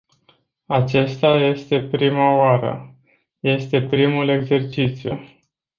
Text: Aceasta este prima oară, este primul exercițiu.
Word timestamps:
Aceasta 0.67 1.35
este 1.39 1.79
prima 1.81 2.37
oară, 2.37 2.95
este 3.39 3.81
primul 3.81 4.27
exercițiu. 4.29 5.19